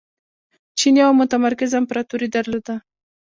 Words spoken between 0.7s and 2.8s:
چین یوه متمرکزه امپراتوري درلوده.